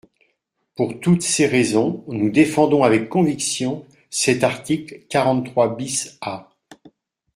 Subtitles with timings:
[0.73, 6.49] Pour toutes ces raisons, nous défendons avec conviction cet article quarante-trois bis A.